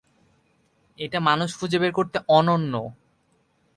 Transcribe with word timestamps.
এটা 0.99 1.19
মানুষ 1.19 1.49
খুঁজে 1.59 1.77
বের 1.79 1.91
করতে 1.91 2.17
অনন্য। 2.27 2.73